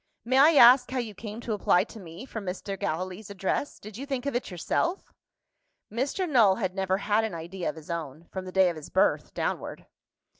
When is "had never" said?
6.55-6.97